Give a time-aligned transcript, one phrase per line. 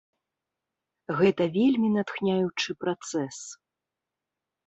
[1.19, 3.37] Гэта вельмі натхняючы працэс.